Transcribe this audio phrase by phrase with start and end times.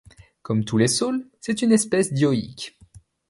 [0.41, 2.75] Comme tous les saules, c'est une espèce dioïque.